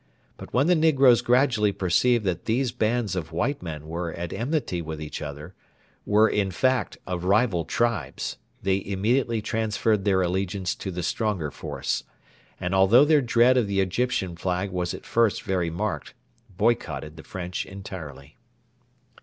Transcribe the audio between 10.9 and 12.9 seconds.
stronger force, and,